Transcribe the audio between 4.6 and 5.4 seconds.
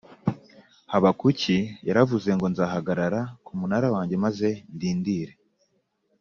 ndindire